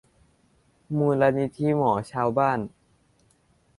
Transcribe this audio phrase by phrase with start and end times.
[0.97, 2.59] มูลนิธิหมอชาวบ้าน